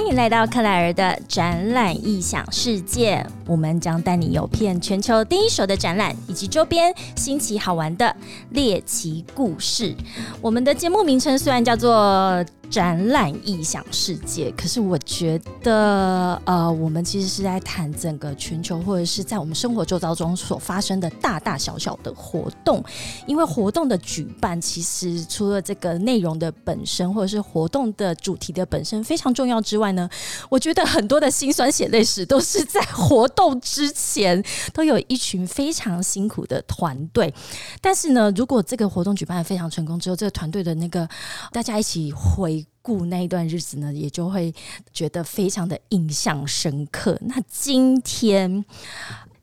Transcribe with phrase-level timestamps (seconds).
[0.00, 8.14] 欢迎来到克莱尔的展览异想世界，我们将带你游遍全球第一手的展览以及周边新奇好玩的
[8.50, 9.92] 猎奇故事。
[10.40, 12.46] 我们的节目名称虽然叫做。
[12.70, 22.80] 展览异想世界，可是我觉得，呃，我们其实是在谈整个全球或者是在我们生活周遭中所发生的大大小小的活动。
[23.26, 30.08] 因为活动的举办，其实除了这个内容的本身，或者是活动的主题的本身非常重要之外呢，
[30.48, 37.32] 我觉得很多的辛酸血泪史都是在活动之前都有一群非常辛苦的团队。
[37.80, 41.08] 但是呢，如果这个活动举办的非常成功之后，这个团队的那个
[41.52, 42.66] 大家一起回。
[42.82, 44.52] 顾那一段日子呢，也就会
[44.90, 47.14] 觉得非常的印象深刻。
[47.20, 48.64] 那今天，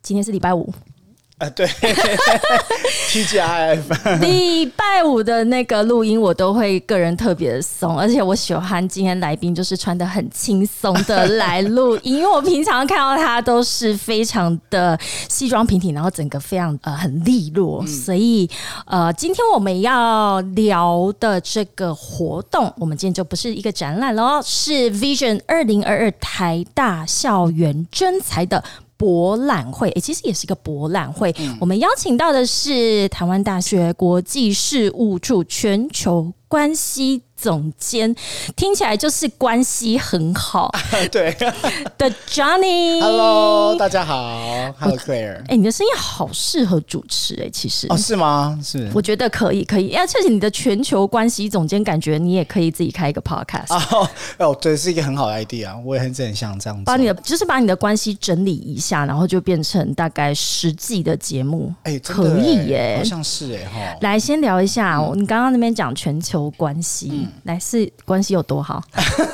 [0.01, 0.73] 今天是礼拜五。
[1.37, 1.67] 啊，对
[3.09, 3.93] ，T G I F，
[4.25, 14.97] 礼拜五的那个录音我都会个人特别的松，而且我喜欢今天来宾就是穿的很轻松的来录音，因为我平常看到他都是非常的
[15.29, 18.49] 西装平挺，然后整个非常呃很利落，所以
[18.87, 28.63] 呃今天我们要聊的这个活动，我们今天就不是一个展览喽，是 Vision 二零二二台大校园征才的。
[28.97, 31.33] 博览会，诶，其实也是一个博览会。
[31.59, 37.21] 我们邀请到的是台湾大学国际事务处全球关系。
[37.37, 38.13] 总监
[38.55, 40.71] 听起来就是关系很好，
[41.11, 41.35] 对。
[41.97, 47.85] 的，Johnny，Hello，大家好，Hello Claire，哎，你的声音好适合主持哎，其实。
[47.89, 48.59] 哦，是吗？
[48.63, 67.26] 是，我觉得可以，可以，要确实你的全球关系总监，感觉你也可以自己开一个 podcast 哦，哦，对，是一个很好的 idea，我也很很想这样，把你的就是把你的关系整理一下，然后就变成大概十季的节目，哎，可以耶，好像是哎哈，来先聊一下，你刚刚那边讲全球关系。
[67.43, 68.83] 来是关系有多好？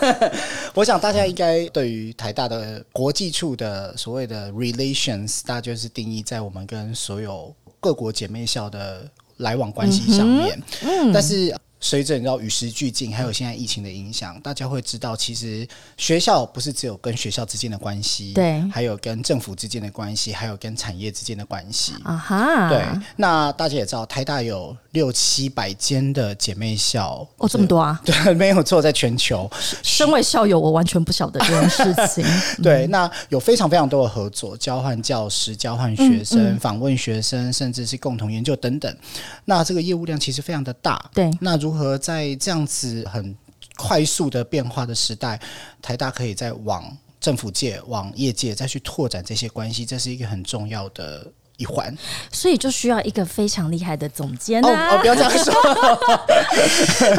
[0.73, 10.62] 我想大家应该对于台大的国际处的所谓的 relations，大家就是定义在我们跟所有各国姐妹校的来往关系上面。
[10.84, 11.56] 嗯，但是。
[11.85, 21.94] 随着你知道与时俱进，还有现在疫情的影响，大家会知道，其实学校不是只有跟学校之间的关系，对，还有跟政府之间的关系，还有跟产业之间的关系。
[22.06, 22.85] 啊哈，对。
[23.18, 28.00] 那大家也知道，台大有六七百间的姐妹校，哦，这么多啊？
[28.06, 29.50] 对，没有错，在全球。
[29.81, 32.24] 身为校友，我完全不晓得这件事情。
[32.64, 38.98] 对，那有非常非常多的合作，交换教师、交换学生、访问学生，甚至是共同研究等等。
[39.46, 41.04] 那这个业务量其实非常的大。
[41.14, 43.36] 对，那如何在这样子很
[43.75, 45.40] 快速的变化的时代，
[45.81, 51.25] 台大可以在往政府界、往业界再去拓展这些关系，这是一个很重要的。
[51.63, 51.96] 一环，
[52.29, 54.97] 所以就需要一个非常厉害的总监啊！
[54.97, 55.53] 不要这样说，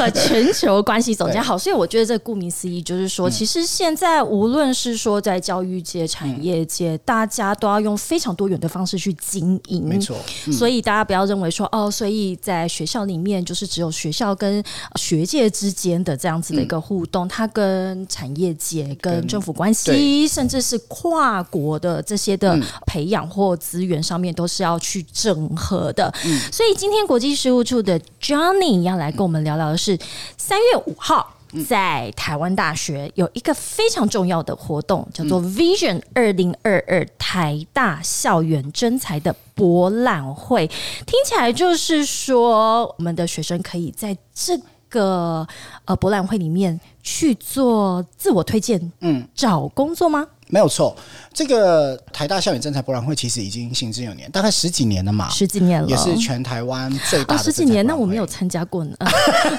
[0.13, 1.57] 全球关系总监好。
[1.57, 9.87] 所以我觉得这顾名思义，就是说，其实现在无论是说在教育界、产业界，大家都要用非常多元的方式去经营。
[9.87, 10.15] 没错，
[10.51, 14.63] 所以大家不要认为说哦，所以在学校里面就是只有学校跟
[14.95, 24.34] 学界之间的这样子的一个互动，它跟产业界、跟政府关系，甚至是跨国的这些的培养或资源上面。
[24.35, 26.13] 都是要去整合的，
[26.51, 29.97] 所以今天国际事务处的 Johnny 要来跟我们聊聊的是
[30.37, 31.33] 三月五号
[31.67, 40.67] 在台湾大学有一个非常重要的活动，叫做 Vision 二零二二台大校园征才的博览会。
[40.67, 44.59] 听起来就是说，我们的学生可以在这
[44.89, 45.47] 个
[45.85, 50.27] 呃博览会里面去做自我推荐，嗯，找工作吗？
[50.49, 50.95] 没有错。
[51.33, 57.85] 这个台大校园征才博览会其实已经行之有年，大概十几年了嘛，十几年了，也是全台湾最大的十几年。
[57.85, 58.95] 那我没有参加过呢，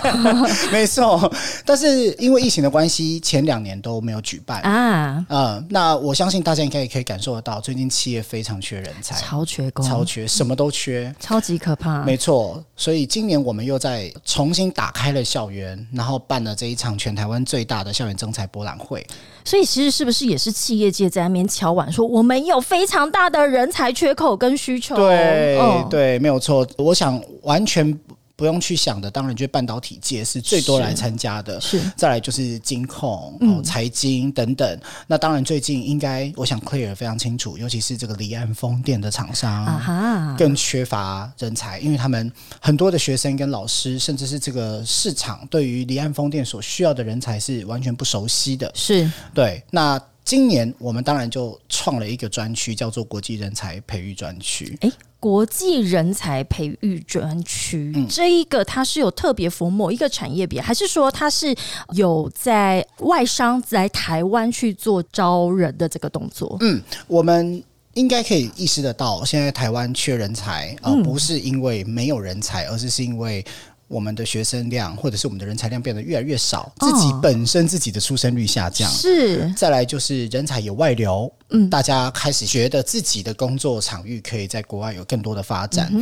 [0.72, 1.30] 没错。
[1.66, 5.26] 但是因为疫情的关系，前两年都没有举办啊。
[5.28, 12.02] 嗯，那我相信大家应该也可以感受得到，最近企业非常缺人才，超缺工，超缺，什么都缺，超级可怕。
[12.04, 19.06] 没错，所以今年我们又在重新打开了校园，然后办了这一场全台湾最大的校园征才博览会。
[19.44, 21.72] 所以其实是不是也是企业界在那边敲？
[21.72, 24.96] 碗说，我们有非常大的人才缺口跟需求。
[24.96, 25.58] 对
[25.90, 26.66] 对，没有错。
[26.76, 27.98] 我想完全。
[28.38, 34.78] 不用去想的，当然就是半导体界是最多来参加的，是再来就是金控、哦财经等等。
[35.06, 42.30] 那当然最近应该，我想 Clear 非常清楚，尤其是这个离岸风电的厂商，更缺乏人才，因为他们
[42.60, 48.70] 很多的学生跟老师，甚至是这个市场对于离岸风电所需要的人才是完全不熟悉的。
[48.74, 49.98] 是对那。
[50.26, 54.76] 今年我们当然就创了一个专区，叫做国际人才培育专区。
[54.80, 61.54] 诶，国际人才培育专区，这一个它是有特别服某一个产业别，还是说它是
[61.92, 66.56] 有在外商来台湾去做招人的这个动作？
[66.58, 67.62] 嗯，我们
[67.94, 73.44] 应该可以意识得到，现在台湾缺人才，而、不是因为没有人才，而是是因为。
[73.88, 79.52] 我们的学生量或者是我们的人才量变得越来越少，自己本身自己的出生率下降，是。
[79.56, 85.92] 再来就是人才有外流，嗯，大家开始觉得自己的工作场域可以在国外有更多的发展。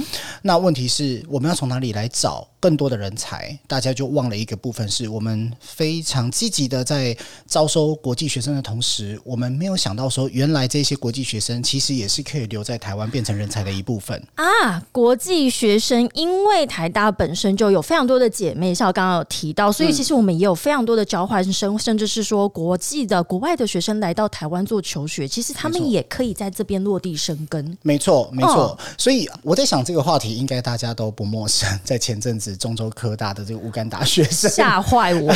[0.41, 3.55] 那问题是我们要从哪里来找更多的人才？
[3.67, 7.15] 大家就忘了一个部分，是我们非常积极的在
[7.47, 14.83] 招收国际学生的同时，我们没有想到说，原来这些国际学生其实也是可以留在台湾变成人才的一部分啊！
[14.91, 27.77] 国际学生因为台大本身就有非常多的姐妹校，刚刚有提到，所以其实我们也有非常多的交换生，甚至是说国际的国外的学生来到台湾做求学，其实他们也可以在这边落地生根。
[27.83, 28.79] 没错，没错。
[28.97, 31.69] 所以我在想，这个话题应该大家都不陌生。
[31.85, 35.33] 在前阵子，中州科大的这个乌干达学生吓坏我。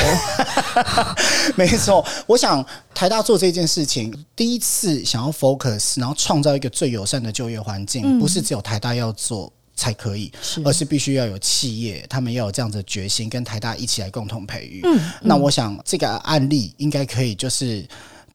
[1.56, 9.52] 没错，我想台大做这件事情，第一次想要 focus，然后创造一个最友善的就业环境，不是只有台大要做。
[9.80, 10.32] 才可以，
[10.64, 14.82] 而是必须要有企业，他们要有这样的决心，跟台大一起来共同培育。
[15.22, 17.86] 那我想这个案例应该可以，就是。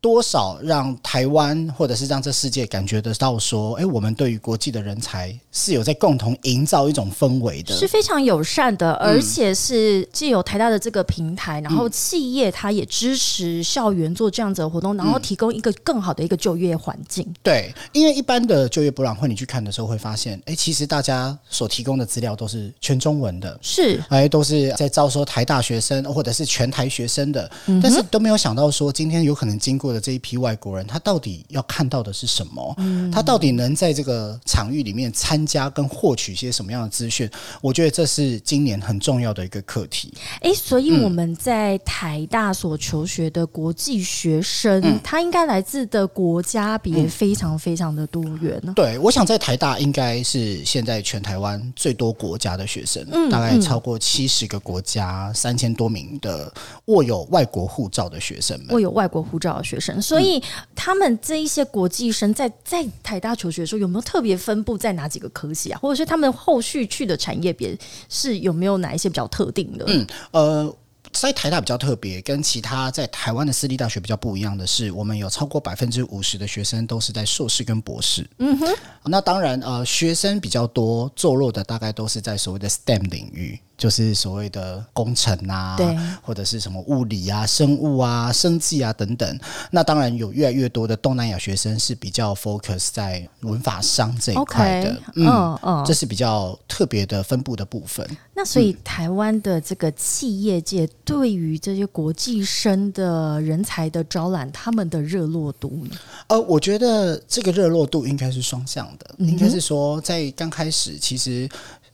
[0.04, 17.26] 多少让台湾或者是让这世界感觉得到说，哎，我们对于国际的人才是有在共同营造一种氛围的，是非常友善的，而且是既有台大的这个平台，然后企业它也支持校园做这样子的活动，然后提供一个更好的一个就业环境。
[17.42, 27.50] 对，因为一般的就业博览会你去看的时候会发现，哎，其实大家所提供的资料都是全中文的，是，哎，都是在招收台大学生或者是全台学生的，
[27.82, 29.93] 但是都没有想到说今天有可能经过。
[29.94, 32.76] 的这一批外国人，他到底要看到的是什么？
[33.12, 37.30] 他到底能在这个场域里面参加跟获取些什么样的资讯？
[37.62, 40.14] 我觉得这是今年很重要的一个课题。
[40.42, 48.74] 哎，所以我们在台大所求学的国际学生，他应该来自的国家别非常非常的多元呢。
[48.76, 56.52] 对，我想在台大应该是现在全台湾最多国家的学生，大概超过七十个国家，三千多名的
[56.86, 59.83] 握有外国护照的学生们，握有外国护照的学生。
[60.02, 60.42] 所以
[60.76, 65.80] 他们这一些国际生在在台大求学的时候，有没有特别分布在哪几个科系啊？
[65.80, 67.78] 或者是他们后续去的产业别
[68.08, 69.86] 是有没有哪一些比较特定的？
[69.88, 70.76] 嗯，呃。
[71.12, 78.28] 在台大比较特别，跟其他在台湾的私立大学比较不一样的是，我们有超过百分之五十的学生都是在硕士跟博士。
[78.40, 78.68] 嗯哼，
[79.04, 89.40] 那当然呃，学生比较多，坐落的大概都是在所谓的 STEM 领域，就是所谓的工程啊，对，或者是什么物理啊、生物啊、生技啊等等。
[89.72, 94.98] 那当然有越来越多的东南亚学生是比较 focus 在文法商这一块的。
[95.16, 98.10] 嗯嗯，这是比较特别的分布的部分。
[98.34, 100.88] 那所以台湾的这个企业界。
[101.06, 105.98] 对于这些国际生的人才的招揽，他们的热络度呢？
[106.28, 111.50] 呃，我觉得这个热络度应该是双向的，应该是说在刚开始，其实。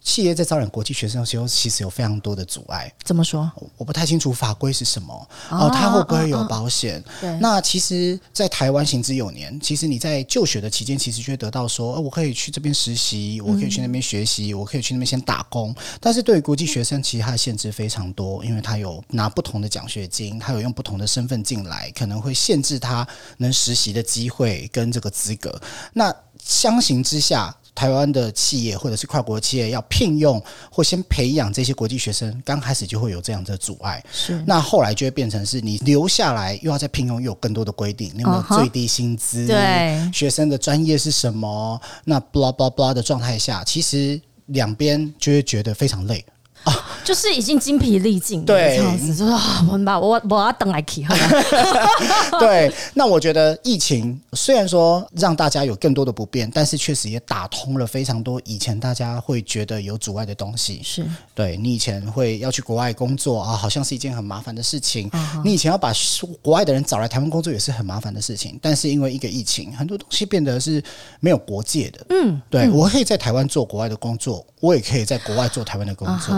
[0.09, 2.91] 企业在招揽国际学生的时候，其实有非常多的阻碍。
[3.03, 3.47] 怎么说？
[3.77, 5.13] 我不太清楚法规是什么
[5.51, 6.99] 哦，他会不会有保险？
[7.21, 9.59] 对那其实，在台湾行之有年。
[9.61, 15.75] 其实你在就学的期间，其实就会得到说，我可以去这边实习，我可以去那边学习，我可以去那边先打工。
[16.01, 25.61] 但是对于国际学生，其实他的限制非常多，因为他有拿不同的奖学金，他有用不同的身份进来，可能会限制他能实习的机会跟这个资格。
[25.93, 26.11] 那
[26.43, 27.55] 相形之下。
[27.79, 34.03] 台湾的企业或者是跨国企业要聘用或先培养这些国际学生，刚开始就会有这样的阻碍。
[34.11, 39.47] 是，那后来就会变成是你留下来又要再聘用，又有更多的规定，有没有最低薪资？
[39.47, 41.79] 对，学生的专业是什么？
[42.03, 46.25] 那 blah blah blah 的状态下，其实两边就会觉得非常累。
[47.09, 51.03] 啊，就是已经精疲力尽，对，这样子就是啊，我把我我要等来起。
[52.39, 60.81] 对，那我觉得疫情虽然说让大家有更多的不便，但是确实也打通了非常多以前大家会觉得有阻碍的东西。
[60.83, 65.09] 是，对你以前会要去国外工作啊，好像是一件很麻烦的事情。
[65.43, 65.91] 你以前要把
[66.43, 70.83] 国外的人找来台湾工作也是很麻烦的事情，但是因为一个疫情，很多东西变得是
[71.19, 72.05] 没有国界的。
[72.09, 74.45] 嗯，对我可以在台湾做国外的工作。
[74.61, 76.35] 我也可以在国外做台湾的工作，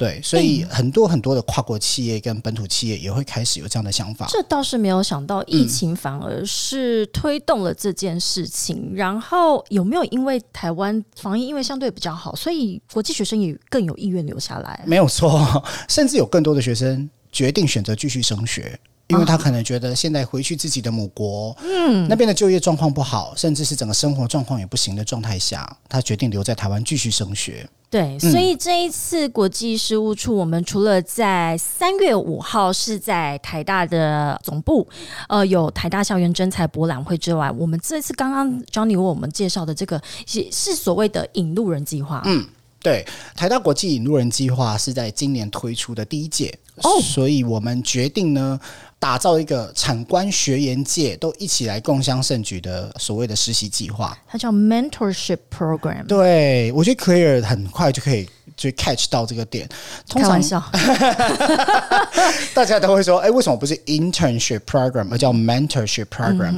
[0.00, 4.26] 对，所以很多很多的跨国企业跟本土企业也会开始有这样的想法。
[4.30, 8.92] 这倒是没有想到，疫情反而是推动了这件事情。
[8.94, 14.82] 然后有没有因为台湾防疫因为相对比较好，所以国际学生也更有意愿留下来？
[14.86, 17.10] 没有错，甚至有更多的学生。
[17.32, 18.76] 决定选择继续升学。
[19.10, 27.68] 因为他可能觉得现在回去自己的母国，嗯，那边的就业状况不好，甚至是整个生活状况也不行的状态下，他决定留在台湾继续升学。
[27.90, 34.86] 对，所以这一次国际事务处，我们除了在三月五号是在台大的总部，
[35.28, 42.22] 呃，有台大校园征才博览会之外，我们这次刚刚 Johnny 为我们介绍的这个是是所谓的引路人计划。
[42.26, 42.46] 嗯，
[42.80, 48.60] 对，台大国际引路人计划是在今年推出的第一届哦，所以我们决定呢。
[49.00, 56.06] 打造一个产官学研界都一起来共襄盛举的所谓的实习计划，它叫 mentorship program。
[56.06, 58.28] 对我觉得 clear 很快就可以。
[58.56, 59.66] 就 catch 到这个点，
[60.06, 60.62] 开玩笑，
[62.52, 66.56] 大家都会说，哎，为什么不是 internship program 而叫 mentorship program？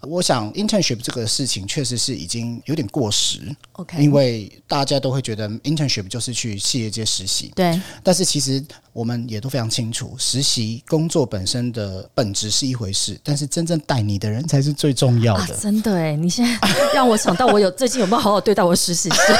[0.00, 8.60] 我想 internship 这个事情确实是已经有点过时，OK，因为大家都会觉得 internship 就是去企业界实习，对，但是其实
[8.92, 11.83] 我们也都非常清楚，实习工作本身的
[12.14, 15.56] 本质是一回事，但是真正带你的人才是最重要的。
[15.56, 16.58] 真的哎，你现在
[16.94, 19.36] 让我想到，我有最近有没有好好对待我实习生？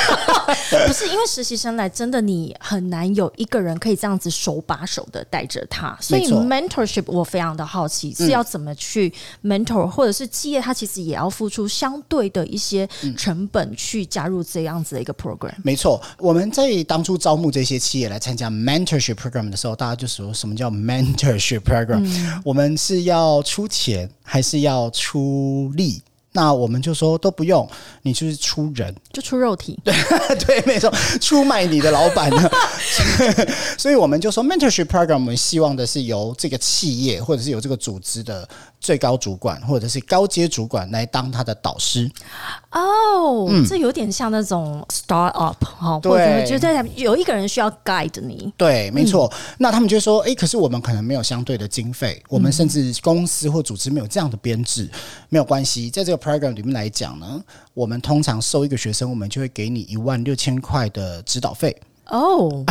[0.86, 15.54] 不是因为实习生来真的你很难有一个人可以这样子手把手的带着他，所以 mentorship 我非常的好奇是要怎么去 mentor，或者是企业它其实也要付出相对的一些成本去加入这样子的一个 program。
[15.62, 22.04] 没错，我们在当初招募这些企业来参加 mentorship program 的时候，大家就说什么叫 mentorship program？
[22.42, 26.02] 我们是要出钱还是要出力？
[26.36, 27.64] 那我们就说都不用，
[28.02, 29.94] 你就是出人，就出肉体，对
[30.44, 32.50] 对，没错，出卖你的老板呢。
[33.78, 38.48] 所以我们就说，mentorship program，我们希望的是由这个企业或者是由这个组织的
[38.84, 42.10] 最高主管或者是高阶主管来当他的导师。
[42.70, 48.52] 哦，这有点像那种 start up 哈，对，觉得有一个人需要 guide 你。
[48.56, 49.32] 对，没错。
[49.58, 54.90] 那他们就说，哎，可是我们可能没有相对的经费，我们甚至公司或组织没有这样的编制，
[55.28, 56.24] 没有关系，在这个。
[56.24, 57.38] program 里面来讲呢，
[57.74, 61.76] 我们通常收一个学生，我们就会给你一万六千块的指导费。
[62.06, 62.64] 哦，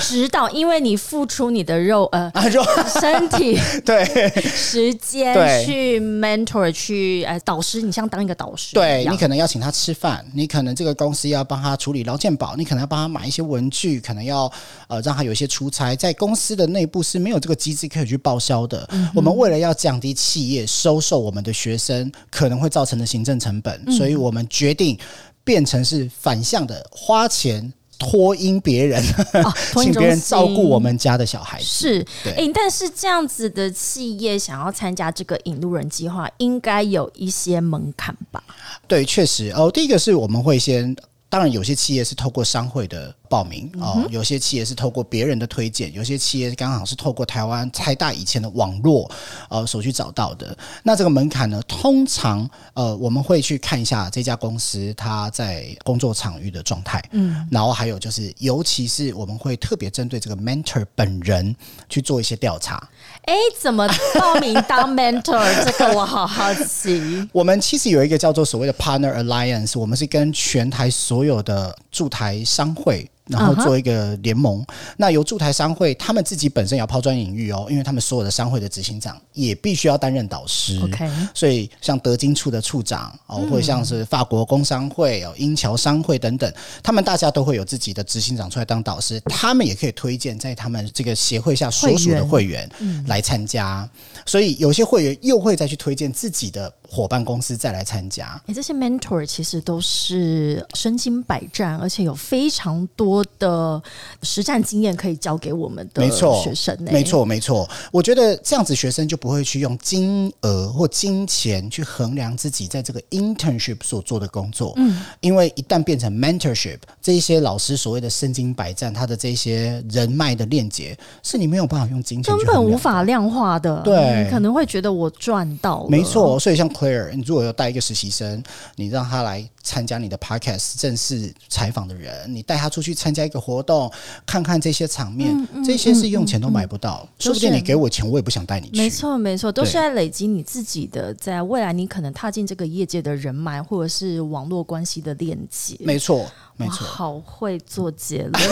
[0.00, 2.62] 指导，因为你付出你的肉呃 肉。
[3.00, 4.04] 身体 对。
[4.42, 14.50] 时间去 mentor 去呃导师，你像当一个导师，对你可能要请他吃饭，你可能这个公司要帮他处理劳健保，你可能要帮他买一些文具，可能要
[14.86, 18.88] 呃让他有一些出差，在公司的内部是没有这个机制可以去报销的。
[19.14, 24.96] 我们为了要降低企业收受我们的学生可能会造成的行政成本，所以我们决定
[25.42, 27.72] 变成是反向的花钱。
[28.02, 29.02] 托因别人，
[29.80, 32.06] 请别人照顾我们家的小孩子是，
[32.36, 38.42] 哎，但是这样子的企业想要参加这个引路人计划，应该有一些门槛吧？
[38.88, 39.70] 对，确实哦。
[39.70, 40.94] 第一个是我们会先，
[41.32, 43.14] 当然有些企业是透过商会的。
[43.32, 49.10] 报名哦，有些企业是透过别人的推荐，有些企业刚好是透过台湾太大以前的网络
[49.48, 50.54] 呃所去找到的。
[50.82, 61.56] 那这个门槛呢，通常呃我们会去看一下这家公司它在工作场域的状态，嗯，然后还有就是，尤其是我们会特别针对这个 mentor 本人
[61.88, 62.86] 去做一些调查。
[63.22, 63.88] 哎，怎么
[64.18, 65.40] 报名当 mentor？
[65.64, 67.28] 这个我好好奇。
[67.32, 73.08] 我们其实有一个叫做所谓的 partner alliance，我们是跟全台所有的驻台商会。
[73.32, 74.64] 然后做一个联盟，
[74.96, 80.78] 那由驻台商会他们自己本身也要抛砖引玉哦，因为他们所有的商会的执行长也必须要担任导师。
[80.82, 92.68] OK，所以像德金处的处长哦，或者像是法国工商会哦、英侨商会等等，他们大家都会有自己的执行长出来当导师，他们也可以推荐在他们这个协会下所属的会员。
[93.06, 93.88] 来参加。
[94.26, 98.40] 所以有些会员又会再去推荐自己的伙伴公司再来参加。
[98.46, 103.24] 哎，这些 mentor 其实都是身经百战，而且有非常多。
[103.38, 103.82] 的
[104.22, 107.68] 实战经验可以教给我们的没错学生，没错没错。
[107.90, 126.38] 我觉得这样子学生就不会去用金额或金钱去衡量自己在这个 internship 所做的工作，嗯，因为一旦变成 mentorship，这一些老师所谓的身经百战，他的这些人脉的链接，是你没有办法用金钱根本无法量化的，对，可能会觉得我赚到，没错。
[126.38, 128.42] 所以像 Claire，你如果要带一个实习生，
[128.76, 129.48] 你让他来。
[129.64, 133.88] 参加你的 podcast 正式采访的人，你带他出去参加一个活动，
[134.26, 135.32] 看看这些场面，
[135.64, 137.08] 这些是用钱都买不到。
[137.20, 138.76] 说不定你给我钱，我也不想带你去。
[138.76, 145.76] 没错，没错，都是在累积你自己的，在未来你可能踏进这个业界的人脉，或者是网络关系的链接。
[145.78, 146.84] 没错，没错。
[146.84, 148.34] 好会做结论。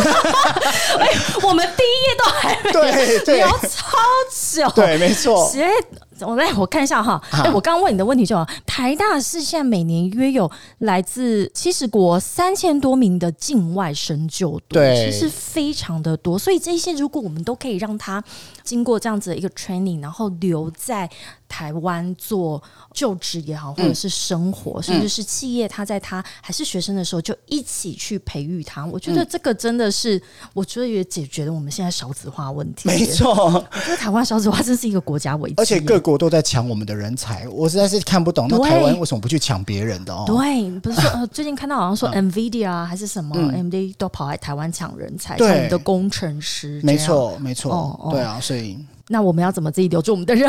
[0.96, 1.08] 哎，
[1.42, 3.98] 我们第一页都还没聊超
[4.32, 4.70] 久。
[4.76, 5.52] 对，没错。
[6.26, 7.20] 我来我看一下哈。
[7.30, 16.38] 哎、我刚刚问你的问题就好，台大是现在每年约有来自七十国三千多名的境外生就读，对其实非常的多。
[16.38, 18.22] 所以这些如果我们都可以让他
[18.62, 21.08] 经过这样子的一个 training，然后留在
[21.50, 22.62] 台湾做
[22.94, 28.86] 就职也好，或者是生活，甚至是企业，他在他还是学生的时候就一起去培育他。
[28.86, 30.22] 我觉得这个真的是，
[30.54, 32.88] 我觉得也解决了我们现在少子化问题。
[32.88, 38.46] 没错，我觉得台湾少子化真是一个国家危机，而且各国都在抢我们的人才，我实在是看不懂。
[38.48, 40.22] 那台湾为什么不去抢别人的哦？
[40.28, 46.80] 对，不是说 呃，最近看到好像说 NVIDIA 啊还是什么嗯 AMD 都跑来台湾抢人才，对抢我们的工程师。
[46.84, 47.00] 没。
[47.00, 48.76] 错，没错，哦哦对啊，所以
[49.12, 50.48] 那我们要怎么自己留住我们的人？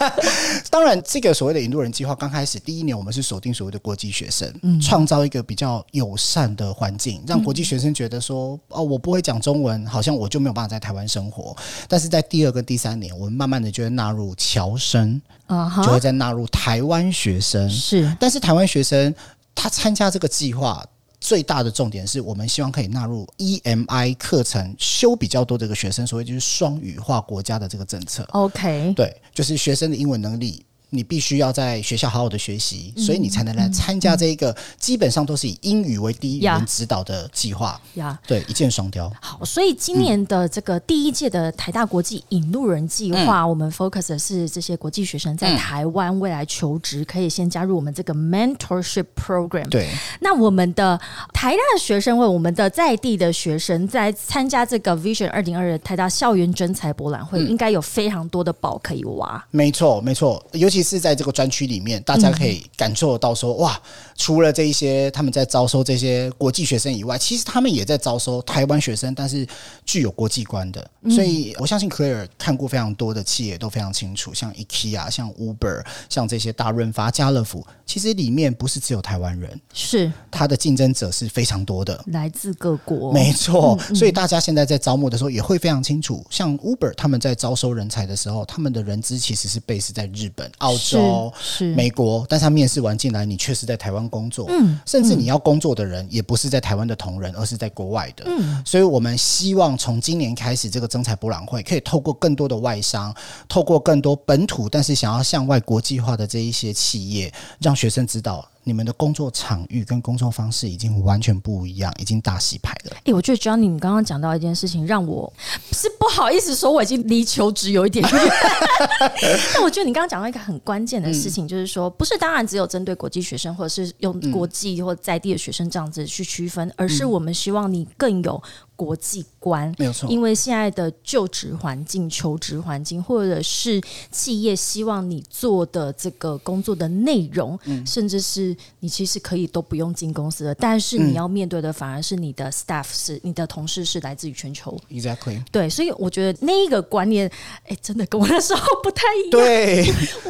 [0.68, 11.56] 当然，这个所谓的引渡人计划刚开始第一年，我们是锁定所谓的国际学生，嗯创造一个比较友善的环境，让国际学生觉得说，哦，我不会讲中文，好像我就没有办法在台湾生活。
[11.88, 17.70] 但是在第二跟第三年，我们慢慢的就会纳入侨生，啊就会，再纳入台湾学生。
[17.70, 19.14] 是但是台湾学生
[19.54, 20.84] 他参加这个计划。
[21.20, 28.22] 最大的重点是我们希望可以纳入 EMI 课程修比较多的这个学生，所谓就是双语化国家的这个政策。
[28.32, 37.80] OK，对，就是学生的英文能力，你必须要在学校好好的学习，嗯所以你才能来参加这一个基本上都是以英语为第一语言指导的计划。
[37.94, 38.18] 呀。
[38.26, 39.12] 对，一箭双雕。
[39.20, 49.68] 好，所以今年的这个第一届的台大国际引路人计划，嗯我们 focus 的是这些国际学生在台湾未来求职，可以先加入我们这个 mentorship program。
[49.68, 49.88] 对，
[50.20, 50.98] 那我们的
[51.32, 59.44] 台大的学生为我们的在地的学生在参加这个 Vision 二零二的台大校园征才博览会，嗯应该有非常多的宝可以挖。
[59.50, 63.80] 没错，没错，尤其是在这个专区里面，大家可以感受得到说，哇，
[64.16, 69.46] 除了这一些他们在招收这些国际学生以外，其实他们也在招收台湾学生，但是
[69.84, 70.90] 具有国际观的。
[71.10, 80.12] 所以我相信 Claire 看过非常多的企业都非常清楚，像 IKEA、像 Uber、像这些大润发、家乐福，其实里面不是只有台湾人，是。
[80.30, 82.04] 它的竞争者是非常多的。
[82.08, 91.74] 来自各国，没错，所以大家现在在招募的时候也会非常清楚，像 Uber 他们在招收人才的时候，他们的人资其实是 base 在日本、澳洲、是。
[91.74, 103.14] 美国，但是他面试完进来，你却是在台湾工作，嗯，甚至你要工作的人也不是在台湾的同仁，而是在国外的，嗯，所以我们希望从今年开始，这个征才博览会可以透过更多的外商，
[103.48, 108.46] 透过更多本土但是想要向外国际化的这一些企业，让学生知道。
[108.66, 112.96] 你们的工作场域跟工作方式已经完全不一样，已经大洗牌了。
[113.04, 115.32] 哎、我觉得 Johnny，你刚刚讲到一件事情，让我
[115.70, 118.32] 是不好意思说我已经离求职有一点远。
[119.54, 128.42] 但我觉得你刚刚讲到一个很关键的事情，就是说，不是当然只有针对国际学生，或者是用国际或在地的学生这样子去区分，而是我们希望你更有
[128.76, 129.74] 国际观。
[129.78, 133.80] 没有错，因为现在的就职环境、求职环境，或者是
[134.12, 144.78] 企业希望你做的这个工作的内容，甚至是你其实可以都不用进公司的，但是你要面对的反而是你的 staff 是你的同事是来自于全球。
[144.90, 147.30] Exactly，对，所以我觉得那一个观念，
[147.66, 149.30] 哎，真的跟我那时候不太一样。
[149.30, 149.86] 对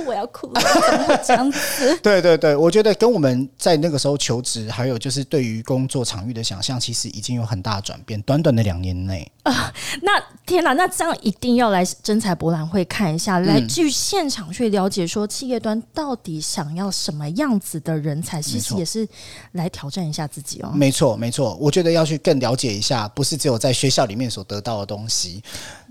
[0.07, 1.99] 我要哭了，怎么这样子？
[2.03, 8.21] 对对对，我觉得跟我们在那个时候求职，还有就是对于工作场域的想象，其实已经有很大的转变。
[8.23, 9.31] 短短短的两年内。
[9.45, 9.73] 啊，
[10.03, 19.07] 那天哪，那这样一定要来真才博览会看一下，来去现场去了解，说企业端到底想要什么样子的人才，其实也是
[19.53, 20.73] 来挑战一下自己哦。
[20.75, 25.41] 没错没错，我觉得要去更了解一下，不是只有在学校里面所得到的东西，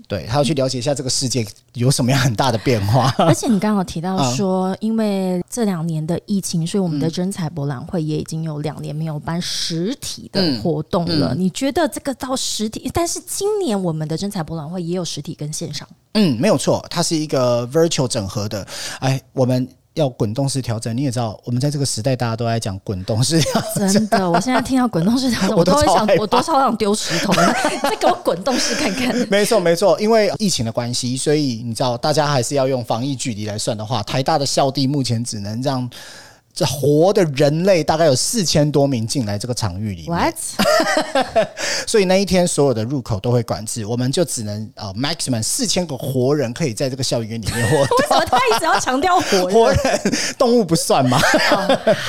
[0.08, 3.12] 对，他要去了解一下这个世界有什么样很大的变化。
[3.18, 11.34] 而且你刚刚有提到嗯 说，因为这两年的疫情，所以我们的真才博览会也已经有两年没有办实体的活动了。
[11.34, 15.86] 嗯你觉得这个到实体，但是今年我们的真才博览会也有实体跟线上。
[16.14, 18.66] 嗯，没有错，它是一个 virtual 整合的。
[19.00, 23.92] 哎，我们要滚动式调整，你也知道，我们在这个时代大家都在讲滚动式调整。
[23.92, 27.32] 真的，我现在听到滚动式调整，我 我都会想我多少想丢石头。
[27.82, 29.14] 再给我滚动式看看。
[29.30, 35.88] 没错，没错，因为疫情的关系，所以你知道，大家还是要用防疫距离来算的话，台大的校地目前只能让
[36.56, 40.34] 这活的人类大概有四千多名进来这个场域里面 What？
[41.86, 47.98] 所以那一天所有的入口都会管制，我们就只能呃 maximum 四千个活人可以在这个校园里面活动。
[47.98, 50.00] 为什么他一直要强调活活人？
[50.38, 51.18] 动物不算嘛？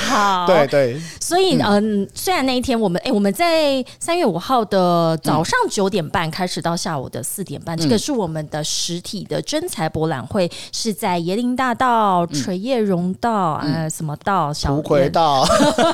[0.08, 15.44] 好， 对对，所以，嗯，虽然那一天我们，哎、我们在三月五号的早上九点半开始到下午的四点半，这个是我们的实体的真才博览会，是在椰林大道、垂叶榕道、呃，什么道到小不轨园道，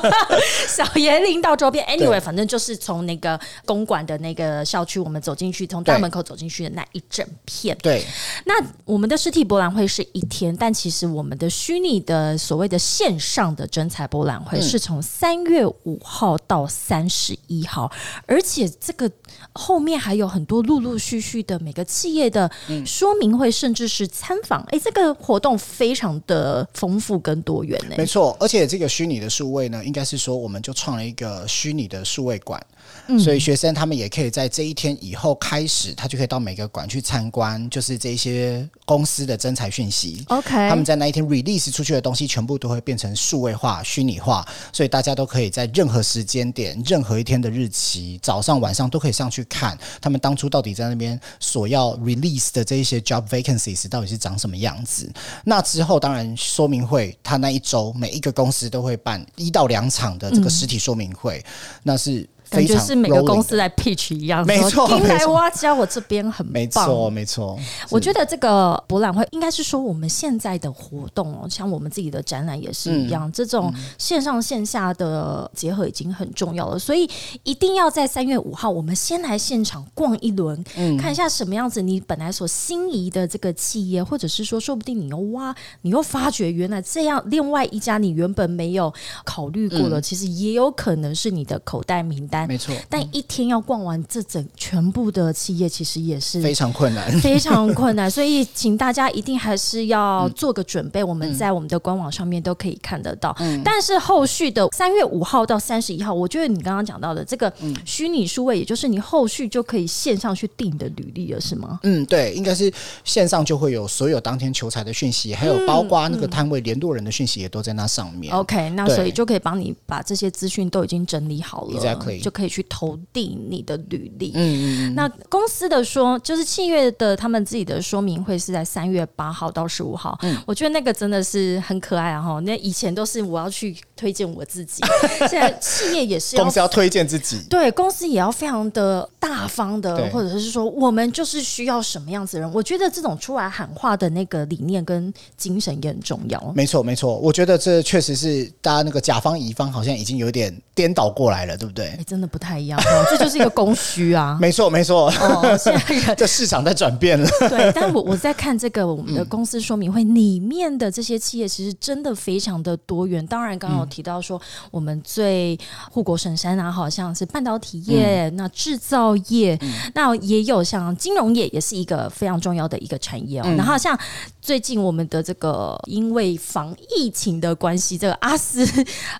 [0.69, 7.75] 小园林到周边，anyway，反正就是从那个公馆的那个校区，我们走进去，从大门口走进去的那一整片。
[7.81, 8.05] 对，
[8.45, 8.53] 那
[8.83, 14.61] 我们的实体博览会是一天，但其实我们的虚拟的所谓的线上的真彩博览会嗯。
[14.61, 17.91] 是从三月五号到三十一号，
[18.27, 19.09] 而且这个
[19.53, 22.85] 后面还有很多陆陆续续的每个企业的嗯。
[22.85, 24.61] 说明会，甚至是参访。
[24.69, 28.34] 哎、这个活动非常的丰富跟多元呢、没错。
[28.39, 32.65] 而且这个虚拟的数位呢，应该是说我们就创了一个虚拟的数位馆。
[33.07, 40.23] 嗯所以学生他们也可以在这一天以后开始，他就可以到每个馆去参观，就是这些公司的真才讯息。
[40.27, 55.11] OK，他们在那一天 release 出去的东西，全部都会变成数位化、虚拟化，所以大家都可以在任何时间点、任何一天的日期，早上、晚上都可以上去看他们当初到底在那边所要 release 的这一些 job vacancies 到底是长什么样子。
[55.43, 61.43] 那之后，当然说明会，他那一周每一个公司都会办一到两场的这个实体说明会，
[61.83, 66.67] 那是感觉是每个公司在 pitch 一样，没错说进来挖家，我这边很没。
[66.67, 67.57] 错，没错。
[67.89, 77.09] 我觉得这个博览会应该是说我们现在的活动哦，像我们自己的展览也是一嗯样，这种线上线下的结合已经很重要了，所以
[77.43, 92.34] 一定要在三月五号，我们先来现场逛一轮，嗯看一下什么样子你本来所心仪的这个企业，或者是说，说不定你又挖，你又发觉原来这样另外一家你原本没有考虑过的，其实也有可能是你的口袋名单。
[92.43, 97.09] 嗯没错，但一天要逛完这整全部的企业，其实也是非常困难。
[97.21, 99.87] 非常困难，所以请大家一定还是嗯。
[99.87, 101.03] 要做个准备。
[101.03, 103.35] 我们在我们的官网上面都可以看得到。
[103.63, 107.75] 但是后续的三月五号到三十一号，我觉得你刚刚讲到的这个嗯。
[107.85, 111.79] 虚拟数位，也就是你后续就可以线上去订你的履历了，是吗？
[111.83, 112.71] 嗯，对，应该是
[113.03, 118.33] 线上就会有所有当天求财的讯息，还有包括那个摊位联络人的讯息也都在那上面。
[118.33, 121.79] OK，那所以就可以帮你把这些资讯都已经整理好了。
[121.79, 124.31] Exactly 就可以去投递你的履历。
[124.33, 130.17] 嗯嗯嗯，那公司的说，就是企业的他们自己的说明会是在三月八号到十五号。
[130.23, 132.19] 嗯我觉得那个真的是很可爱啊！
[132.19, 134.81] 哈，那以前都是我要去推荐我自己，
[135.29, 137.39] 现在企业也是要公司要推荐自己。
[137.47, 142.51] 对公司也要非常的大方的，或者是说我们就是需要什么样子的人。
[142.51, 146.41] 我觉得这种出来喊话的那个理念跟精神也很重要。
[146.55, 154.37] 没错，没错，我觉得这确实是大家那个甲方乙方好像已经有点颠倒过来了，对不对的不太一样哦，这就是一个供需啊。
[154.41, 157.27] 没错，没错，哦，现在人 这市场在转变了。
[157.49, 163.25] 对，但我我在看这个我们的嗯公司说明会里面的这些企业，其实真的非常的多元。
[163.27, 164.39] 当然，刚刚有提到说，
[164.71, 165.57] 我们最
[165.91, 169.59] 护国神山啊，好像是半导体业，嗯那制造业，
[169.93, 173.43] 那也有像金融业，也是一个非常重要的一个产业哦。
[173.47, 173.97] 嗯然后像
[174.41, 178.67] 最近我们的这个因为防疫情的关系，这个阿斯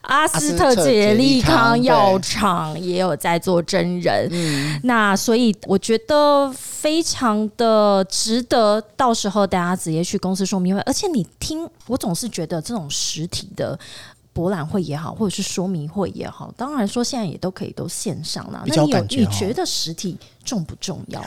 [0.02, 4.30] 阿斯特捷利康药厂也有在做真人。
[4.32, 13.78] 嗯那所以我觉得非常的值得，到时候大家直接去公司说明会，而且你听，我总是觉得这种实体的。
[14.36, 18.66] 博览会也好，或者是说明会也好，当然说现在也都可以都线上了。
[18.68, 21.24] 那你有你觉得实体重不重要？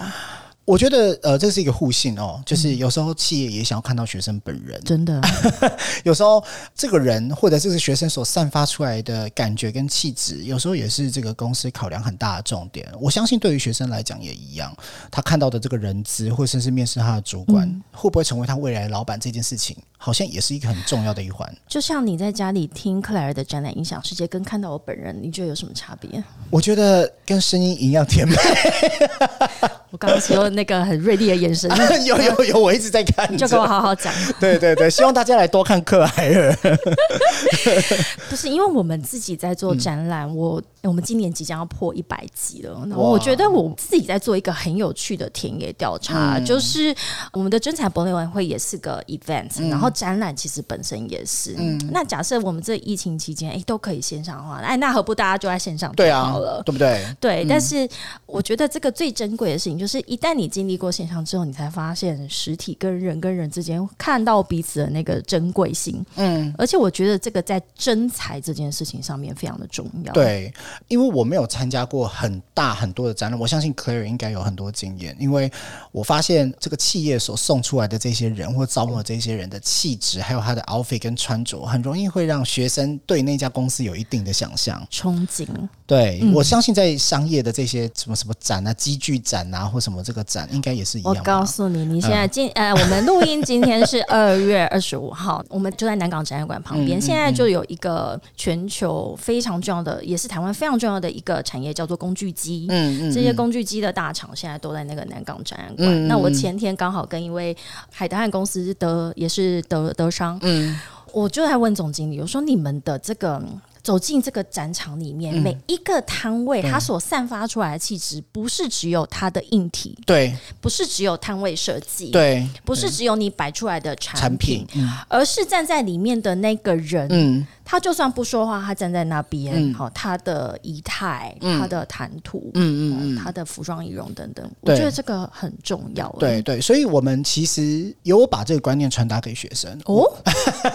[0.68, 5.18] 我觉得呃，这是一个互信哦，就是有时候企业也想要看到学生本人，真的，
[6.04, 12.86] 有时候这个人或者这个学生所散发出来的感觉跟气质，有时候也是这个公司考量很大的重点。
[13.00, 14.70] 我相信对于学生来讲也一样，
[15.10, 21.50] 他看到的这个人资，或甚至面试他的主管，会不会成为他未来的老板这件事情，好像也是一个很重要的一环。
[21.66, 26.22] 就像你在家里听克莱尔的展览影响世界，跟看到我本人，你觉得有什么差别？
[26.50, 28.36] 我觉得跟声音一样甜美，
[29.90, 31.70] 我刚刚是用那个很锐利的眼神，
[32.04, 33.64] 有有有，我一直在看就跟我。
[33.64, 34.12] 好好讲。
[34.40, 36.52] 对对对，希望大家来多看克莱尔。
[38.28, 42.74] 不是因为我们自己在做嗯展览，我我们今年即将要破一百集了。
[42.88, 46.94] 然后我觉得我自己在做一个很有趣的田野调查，嗯就是
[47.32, 51.54] 我们的真彩博览会也是个 event，、然嗯后展览其实本身也是。
[51.92, 57.04] 那假设我们这疫情期间，哎，都可以线上化，哎，那何不大家就在线上对啊就好了？，对不对？
[57.20, 57.88] 对，但是
[58.26, 66.04] 我觉得这个最珍贵的事情，就是一旦你经历过线上之后，你才发现实体跟人跟人之间看到彼此的那个珍贵性。
[66.16, 70.52] 嗯，而且我觉得这个在真才这件事情上面非常的重要。，对，
[70.86, 75.50] 因为我没有参加过很大很多的展览，我相信 Claire 应该有很多经验，因为
[75.90, 84.86] 我发现这个企业所送出来的这些人或招募的这些人的气质，还有他的 outfit 跟穿着，很容易会让学生对那家公司有一定的想象。
[84.90, 85.46] 憧憬。
[85.86, 91.22] 对、嗯我相信，在商业的这些什么什么展啊、机具展啊，或什么这个展，应该也是一样我？
[91.22, 97.00] 告诉你，你现在今、呃，我们录音今天是二月二十五号，我们就在南港展览馆旁边。
[97.00, 102.66] 现在就有一个全球非常重要的，也是台湾非常重要的一个产业，叫做工具机。
[102.68, 106.08] 嗯嗯，这些工具机的大厂现在都在那个南港展览馆。
[106.08, 107.56] 那我前天刚好跟一位
[107.92, 110.78] 海德汉公司的也是德德商，嗯
[111.12, 113.40] 我就在问总经理，我说你们的这个。
[113.82, 115.42] 走进这个展场里面，嗯。
[115.42, 120.36] 每一个摊位它所散发出来的气质，不是只有它的硬体，对。
[120.60, 124.90] 不是只有摊位设计，，对，不是只有你摆出来的产产品，品，嗯。
[125.08, 127.46] 而是站在里面的那个人，嗯。
[127.64, 129.74] 他就算不说话，他站在那边，嗯。
[129.74, 131.60] 好、他的仪态、嗯。
[131.60, 136.08] 他的谈吐，嗯嗯嗯，他的服装仪容等等，我觉得这个很重要。
[136.18, 139.78] 对对，所以我们其实有把这个观念传达给学生。
[139.84, 140.02] 哦，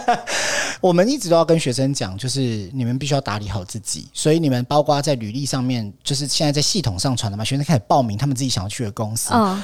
[0.82, 9.30] 我们一直都要跟学生讲，就是你们必须要打理好自己，所以你们包括在履历上面，就是现在在系统上传的嘛，学生开始报名他们自己想要去的公司。
[9.34, 9.62] 嗯，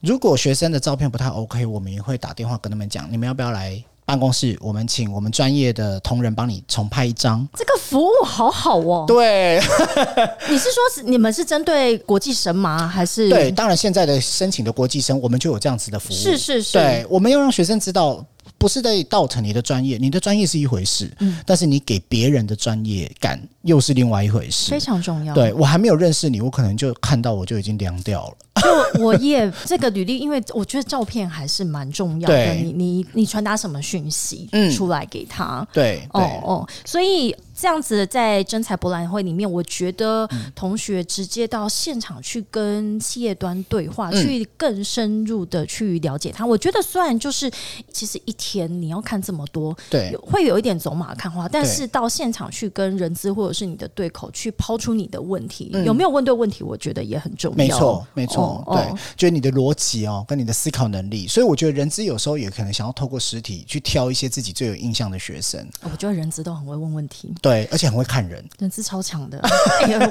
[0.00, 4.58] 如果学生的照片不太 OK，我们也会打电话跟他们讲，你们要不要来办公室？
[4.60, 7.46] 我们请我们专业的同仁帮你重拍一张。
[7.54, 9.04] 这个服务好好哦。
[9.06, 9.60] 对
[10.50, 12.86] 你是说是你们是针对国际神吗？
[12.88, 16.16] 还是对，当然现在的申请的国际生，我们就有这样子的服务。
[16.16, 18.24] 是是是，对，我们要让学生知道，
[18.62, 24.78] 不是在倒腾你的专业，你的专业是一回事，嗯但是你给别人的专业感又是另外一回事非。
[24.78, 25.34] 常重要。
[25.34, 28.36] 对我还没有认识你，我可能就看到我就已经凉掉了。
[28.62, 32.54] 就我也 这个履历，因为我觉得照片还是蛮重要的。
[32.54, 35.66] 你你你传达什么讯息嗯出来给他？
[35.72, 44.20] 对对，哦哦，所以这样子在征才博览会里面，我觉得同学直接到现场去跟企业端对话，嗯。
[44.20, 46.44] 去更深入的去了解他。
[46.44, 47.48] 我觉得虽然就是
[47.92, 50.10] 其实一天你要看这么多，对。
[50.12, 55.84] 有会有一点走马看花，但是到现场去跟人资或者是你的对口去抛出你的问题，嗯。
[55.84, 57.56] 有没有问对问题，我觉得也很重要。
[57.56, 61.28] 没错，没错，哦对，就是你的逻辑哦，跟你的思考能力。
[61.28, 68.44] 所以我觉得人资有时候也可能想要透过实体去挑一些自己最有印象的学生，哦我觉得人资都很会问问题，对，而且很会看人。
[68.58, 69.40] 人资超强的。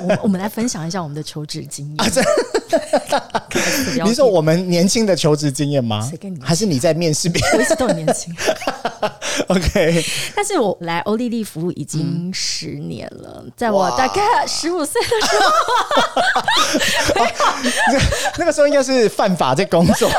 [0.07, 1.97] 我我们来分享一下我们的求职经验。
[4.05, 6.39] 你说我们年轻的求职经验吗谁跟你？
[6.41, 8.33] 还是你在面试别人我一直都很年轻？
[9.47, 15.35] OK，但是我来欧丽丽服务已经十年了，在我大概十五岁的时
[17.15, 17.25] 候，
[18.37, 20.09] 那个时候应该是犯法在工作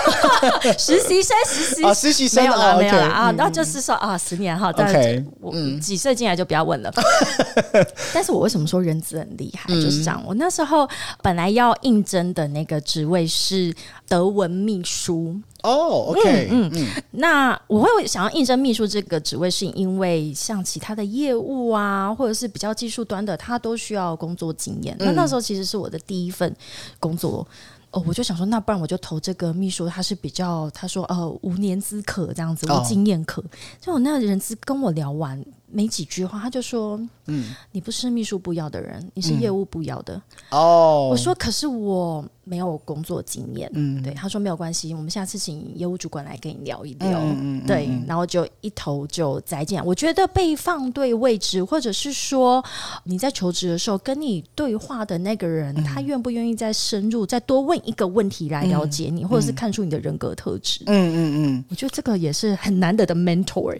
[0.78, 6.92] 实习生实习啊，实习生没有了，啊没有了啊，然后就是说啊，十年哈，但 OK，我几岁进来就不要问了。
[8.14, 9.72] 但是我为什么说人资很厉害？
[9.74, 10.88] 就是这样，我那时候
[11.22, 13.74] 本来要应征的那个职位是
[14.08, 24.96] 德文秘书，哦，OK，嗯嗯那我会想要应征秘书这个职位，是因为像其他的业务啊，或者是比较技术端的，他都需要工作经验。
[24.98, 26.54] 那那时候其实是我的第一份
[26.98, 27.46] 工作。
[27.90, 33.44] 哦，我就想说，那不然我就投这个秘书，他是比较他说呃无年资可这样子，哦无经验可。
[33.82, 40.20] 就我那个人资跟我聊完没几句话，他就说，嗯，你不是秘书部要的人，你是业务部要的。
[40.50, 43.70] 哦，我说，可是我没有工作经验。
[43.74, 47.18] 嗯，对，他说没有关系，我们下次请业务主管来跟你聊一聊。
[47.20, 49.82] 嗯嗯对，然后就一头就栽进来。
[49.82, 52.64] 我觉得被放对位置，或者是说
[53.04, 60.82] 你在求职的时候跟你对话的那个人，嗯他愿不愿意再深入、再多问一个问题来了解你，或者是看出你的人格特质。
[60.86, 63.76] 嗯嗯嗯，我觉得这个也是很难得的 mentor。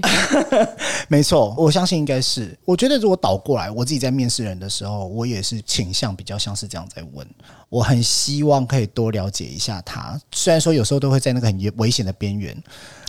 [1.09, 2.57] 没错，我相信应该是。
[2.65, 7.27] 我觉得如果倒过来，我自己在面试人的时候，我也是倾向比较像是这样在问。
[7.69, 12.57] 我很希望可以多了解一下他，虽然说有时候都会在那个很危险的边缘，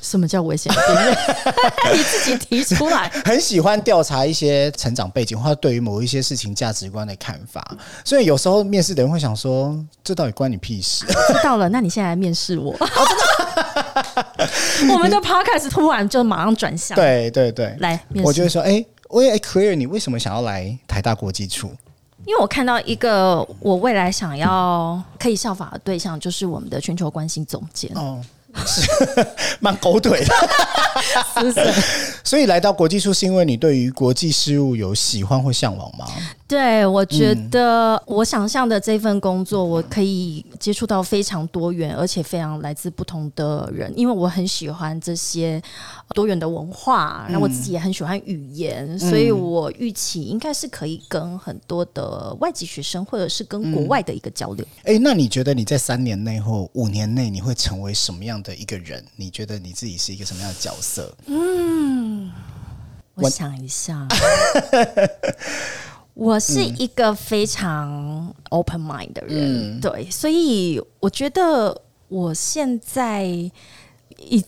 [0.01, 1.17] 什么叫危险边缘？
[1.93, 3.09] 你自己提出来。
[3.25, 7.75] 很喜欢调查一些成长背景或者对于某一些事情价值观的看法。
[8.05, 11.05] 所以有时候面试的人会想说，这到底关你屁事？
[11.27, 12.75] 知道了，那你现在来面试我。
[14.91, 18.27] 我们的 podcast 突然就马上转向，，对对对，来面试。
[18.27, 21.71] 我就会说，哎、我也 clear 你为什么想要来台大国际处？
[22.25, 28.21] 因为我看到一个我未来想要可以效法的对象，就是我们的全球关系总监，哦，
[28.65, 28.81] 是
[29.59, 30.33] 蛮狗腿的。
[31.35, 31.83] 是不是？
[32.23, 36.05] 所以来到国际处是因为你对于国际事务有喜欢或向往吗？
[36.45, 45.59] 对，我觉得我想象的这份工作，我可以接触到非常多元，而且非常来自不同的人，因为我很喜欢这些
[46.09, 54.63] 多元的文化，然后我自己也很喜欢语言，所以我预期应该是可以跟很多的外籍学生，或者是跟国外的一个交流。
[54.83, 59.03] 哎、那你觉得你在三年内或五年内你会成为什么样的一个人？
[59.15, 61.15] 你觉得你自己是一个什么样的角色？
[61.27, 62.29] 嗯
[63.15, 64.07] 我想一下，
[66.13, 71.75] 我是一个非常 open mind 的人，对，所以我觉得
[72.07, 73.51] 我现在你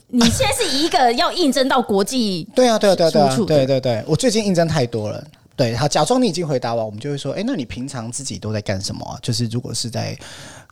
[0.07, 5.25] 你现在是一个要应征到国际， 对啊，对啊，对啊，对啊，对对对，我最近应征太多了。
[5.55, 9.17] 对，好，假装你已经回答完，我们就会说，哎，那你平常自己都在干什么？
[9.21, 10.15] 就是如果是在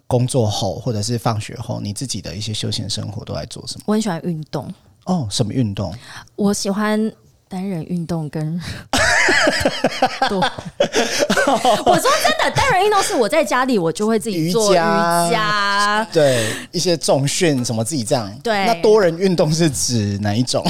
[0.06, 3.84] 工作后或者是放学后，你自己的一些休闲生活都在做什么？
[3.88, 4.72] 我很喜欢运动。
[5.06, 5.92] 哦，什么运动？
[6.36, 7.12] 我喜欢。
[7.54, 8.42] 单人运动跟
[10.34, 18.28] 我说真的，单人运动是我在家里我就会自己做瑜伽，对一些重训什么自己这样。
[18.42, 20.64] 对，那多人运动是指哪一种？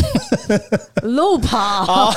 [1.04, 2.14] 路跑，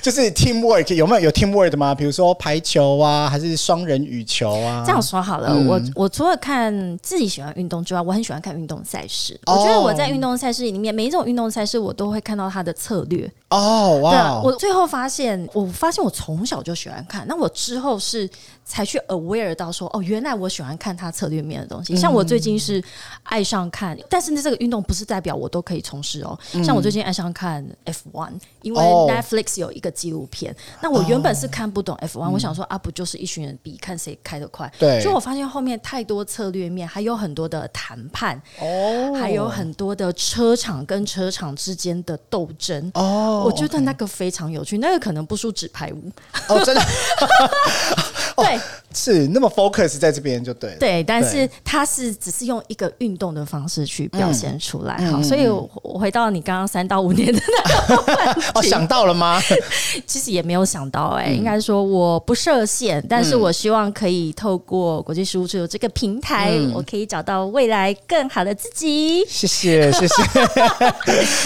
[0.00, 1.92] 就是 team work 有没有有 team work 的吗？
[1.92, 4.84] 比如说排球啊，还是双人羽球啊？
[4.86, 9.38] 这样说好了，我我除了看自己喜欢运动之外，我很喜欢看运动赛事。
[9.46, 13.28] 我觉得我在运动赛事里面，每一种运动赛事我都会看到它的策略。
[13.50, 14.40] 哦，哇！
[14.42, 17.26] 我最后发现，我发现我从小就喜欢看。
[17.26, 18.28] 那我之后是
[18.64, 21.96] 才去 aware 到说，哦，原来我喜欢看他策略面的东西。
[21.96, 22.82] 像我最近是
[23.22, 26.38] 爱上看，但是呢，这个运动不是代表我都可以从事哦。
[26.64, 28.32] 像我最近爱上看 F one，
[28.62, 30.54] 因为 Netflix 有一个纪录片。
[30.80, 34.72] 那我原本是看不懂 F one，我想说啊，不就是一群人比看谁开得快？
[34.78, 35.00] 对。
[35.02, 43.42] 就我发现后面太多策略面，还有很多的谈判哦，还有很多的车厂跟车厂之间的斗争哦。
[43.44, 46.10] 我觉得那个非常有趣，那个可能不输纸牌屋。
[46.48, 46.82] 哦，真的，
[48.36, 48.58] 对，
[48.94, 57.42] 是那么 focus 在这边就对，对，但是它是只是用一个运动的方式去表现出来，好，所以我回到你刚刚三到五年的
[57.88, 58.46] 那个问题。
[58.54, 59.42] 哦，想到了吗？
[60.06, 69.24] 其实也没有想到，哎，应该说我不设限，但是我希望可以透过国际事务处这个平台，我可以找到未来更好的自己。
[69.28, 70.22] 谢谢， 谢谢，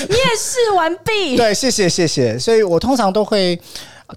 [0.09, 1.87] 面试完毕，对，谢谢。
[1.87, 3.59] 谢谢，所以我通常都会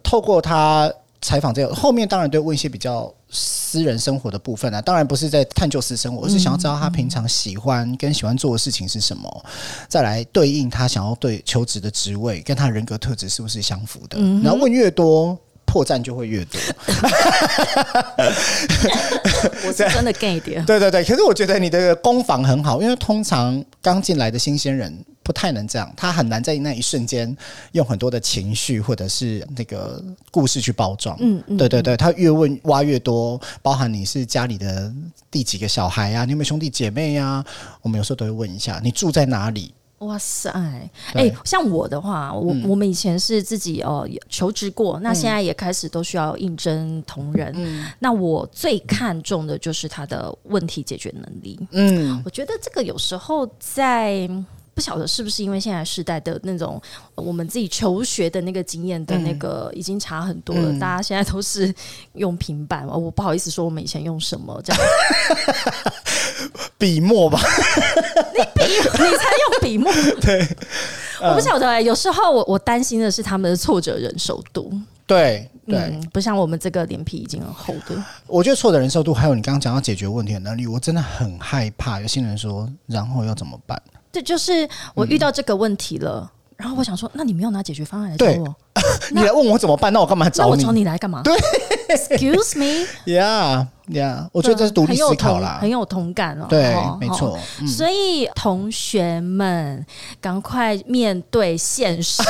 [0.01, 9.45] 透过他采访这个后面，当然都问一些比较私人生活的部分啊，当然不是在探究私生活，而是想要知道他平常喜欢跟喜欢做的事情是什么，
[9.87, 14.19] 再来对应他想要对求职的职位跟他人格特质是不是相符的。
[14.41, 15.37] 然后问越多。
[15.69, 16.59] 破绽就会越多。
[19.67, 20.65] 我是真的 gay 点。
[20.65, 27.37] 对对对，可是我觉得你的攻防很好，因为通常刚进来的新鲜人不太能这样，他很难在那一瞬间
[27.73, 31.15] 用很多的情绪或者是那个故事去包装。
[31.19, 34.91] 嗯嗯，对对对，他越问挖越多，包含你是家里的
[35.29, 36.25] 第几个小孩呀？
[36.25, 37.45] 你有没有兄弟姐妹呀？
[37.83, 39.71] 我们有时候都会问一下，你住在哪里？
[39.99, 40.49] 哇塞！
[41.13, 47.53] 哎，像我的话，我我们以前是自己哦求职过，那现在也开始都需要应征同仁。
[47.99, 51.59] 那我最看重的就是他的问题解决能力。
[51.71, 54.29] 嗯，我觉得这个有时候在。
[54.75, 56.81] 不晓得是不是因为现在时代的那种
[57.13, 61.75] 我们自己求学的那个经验的那个已经差很多了，大家现在都是
[62.13, 62.87] 用平板。
[62.87, 64.81] 我不好意思说我们以前用什么这样，
[66.79, 67.39] 笔墨吧？
[68.33, 69.91] 你笔你才用笔墨？
[70.21, 70.47] 对，
[71.21, 71.79] 我不晓得。
[71.79, 74.73] 有时候我我担心的是他们的挫折忍受度。
[75.05, 78.03] 对对，不像我们这个脸皮已经很厚的。
[78.27, 81.99] 我觉得挫折忍受度，还有你刚刚讲到解决问题的能力，我真的很害怕。
[81.99, 83.81] 有些人说，然后要怎么办？
[84.11, 88.55] 对，就是我遇到这个问题了，然后我想说，那你没有拿解决方案来找我，
[89.11, 89.91] 你来问我怎么办？
[89.93, 90.51] 那我干嘛找你？
[90.51, 91.21] 我找你来干嘛？
[91.23, 91.35] 对
[91.89, 96.45] ，Excuse me，Yeah Yeah，，我觉得这是独立思考啦，很有同感哦。
[96.47, 97.39] 对，没错。
[97.67, 99.83] 所以同学们，
[100.21, 102.21] 赶快面对现实，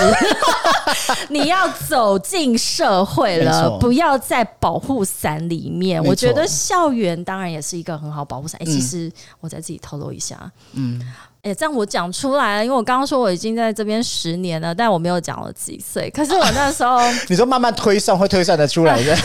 [1.27, 6.01] 你要走进社会了，不要在保护伞里面。
[6.01, 8.57] 我觉得校园当然也是一个很好保护伞。
[8.61, 11.01] 哎，其实我再自己透露一下，嗯，
[11.41, 16.09] 哎，这样我讲出来了，因为我刚刚说我已经在这边十年了，但我没有讲我几岁。
[16.09, 16.99] 可是我那时候，
[17.29, 19.15] 你说慢慢推算会推算得出来的。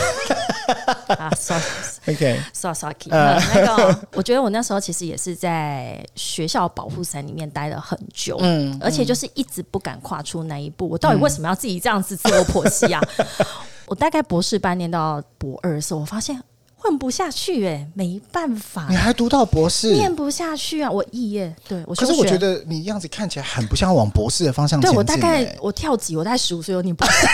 [1.17, 10.89] 啊，sorry，OK，sorry，那个，我觉得我那时候其实也是在学校保护伞里面待了很久，嗯，而且就是一直不敢跨出那一步。
[10.89, 13.01] 我到底为什么要自己这样子自我剖析啊？
[13.85, 16.41] 我大概博士班念到博二的时候，我发现。
[16.85, 18.85] 混不下去哎，没办法。
[18.91, 20.91] 你还读到博士，念不下去啊！
[20.91, 21.95] 我肄业，对我。
[21.95, 27.27] 可是我觉得你样子看起来很不像往博士的方向对我大概我跳级，我大概十五岁有念博士，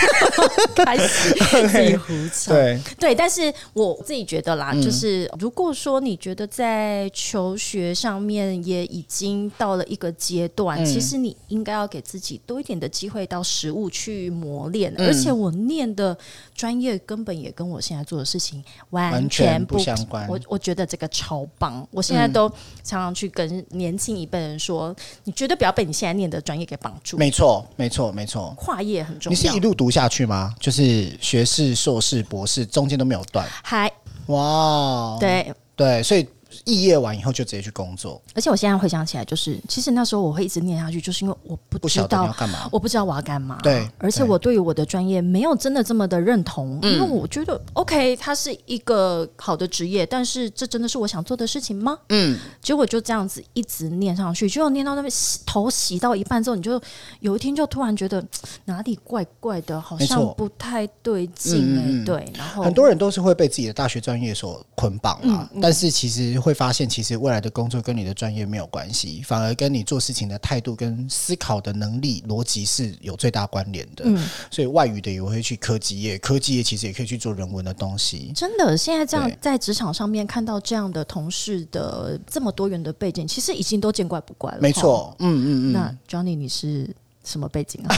[0.82, 2.54] 开始自己胡扯。
[2.54, 14.94] 对对，但是我自己觉得啦，就是如果说你觉得在求学上面也已经到了一个阶段，其实你应该要给自己多一点的机会到实物去磨练。
[14.96, 16.16] 而且我念的
[16.54, 19.41] 专业根本也跟我现在做的事情完全。
[19.42, 20.28] 全不相关。
[20.28, 22.48] 我我觉得这个超棒，我现在都
[22.82, 27.16] 常常去跟年轻一辈人说，你绝对不要被你现在念的专业给绑住。
[27.16, 29.56] 没错，没错，没错，跨业很重要你是。
[29.56, 30.54] 一路读下去吗？
[30.58, 33.46] 就是学士、硕士、博士，中间都没有断。
[33.62, 33.90] 还
[34.26, 36.26] 哇，对，对，所以
[36.64, 42.68] 肄业完以后就直接去工作，而且我现在回想起来，就是其实那时候我会一直念下去，就是因为我不知道要干嘛。
[42.70, 46.92] 我不知道我要干嘛，对而且我对于我的专业没有真的这么的认同，嗯。
[46.92, 51.98] 因为我觉得 OK，它是一个好的职业，但是这真的是我想做的事情吗？
[52.10, 56.80] 嗯，结果就这样子一直念上去，结果念到那边洗头洗到一半之后，你就
[57.20, 58.24] 有一天就突然觉得
[58.66, 62.04] 哪里怪怪的，好像不太对劲哎、嗯嗯嗯。
[62.04, 65.60] 对，然后很多人都是会被自己的大学专业所捆绑啦，嗯。
[65.60, 74.04] 但是其实会发现，其实未来的工作跟你的专业没有关系，反而跟你做事情的态度、跟思考的能力、逻辑是有最大关联的。
[74.04, 78.32] 嗯所以外语的也会去科技业，科技业其实也可以去做人文的东西。
[78.34, 84.58] 真的，现在这样在职场上面看到这样的同事的这么多元的背景，其实已经都见怪不怪了。
[84.60, 86.88] 没错，嗯嗯嗯，那 Johnny，你是
[87.24, 87.94] 什么背景啊？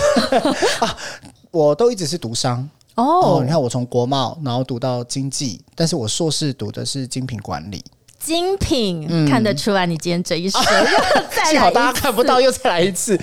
[1.51, 7.83] 我都一直是读商哦哦你，看我从国贸然后读到经济，但是我硕士读的是精品管理。
[8.25, 10.69] 精品、看得出来，你今天这一身又
[11.31, 13.21] 再来幸好大家看不到，又再来一次。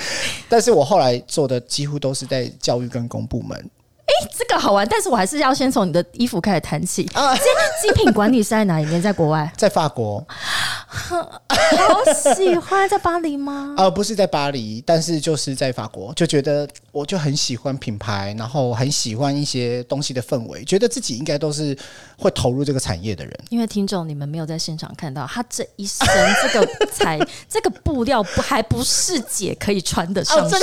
[0.48, 3.58] 但是我后来做的几乎都是在教育跟公部门。
[4.04, 7.10] 哎这个好玩，但是我还是要先从你的衣服开始谈起。
[7.14, 7.44] 啊精
[7.82, 9.02] 精品管理是在哪里面？
[9.02, 9.50] 在国外？
[9.58, 10.24] 在法国，
[10.90, 12.04] 好
[12.36, 13.74] 喜欢，在巴黎吗？
[13.78, 21.78] 呃，不是在巴黎，但是就是在法国，就觉得我就很喜欢品牌，然后很喜欢一些东西的氛围，觉得自己应该都是
[22.18, 23.34] 会投入这个产业的人。
[23.50, 26.06] 因为听众你们没有在现场看到他这一身
[26.44, 27.18] 这个才
[27.48, 30.60] 这个布料不还不是姐可以穿得上身，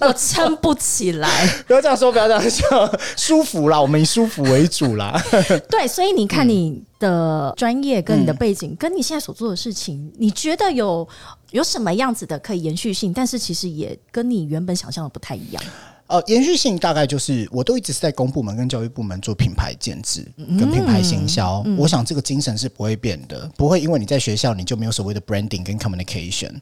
[0.00, 1.46] 我撑不起来。
[1.66, 5.22] 不要这样说，不要这样说，舒服啦，我们以舒服为主啦。
[5.68, 11.06] 对，所以你看你的专业跟你的背景，跟你现在所做的事情，你觉得有
[11.54, 13.12] 有什么样子的可以延续性？
[13.12, 15.62] 但是其实也跟你原本想象的不太一样。
[16.08, 21.64] 呃，延续性大概就是，我都一直是在公部门跟教育部门做品牌建制跟品牌行销。
[21.78, 26.52] 我想这个精神是不会变的，不会因为你在学校你就没有所谓的 branding 跟 communication。